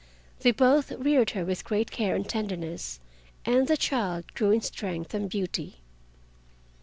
They 0.39 0.49
both 0.49 0.91
reared 0.93 1.29
her 1.37 1.45
with 1.45 1.63
great 1.63 1.91
care 1.91 2.15
and 2.15 2.27
tenderness, 2.27 2.99
and 3.45 3.67
the 3.67 3.77
child 3.77 4.33
grew 4.33 4.49
in 4.49 4.61
strength 4.61 5.13
and 5.13 5.29
beauty. 5.29 5.81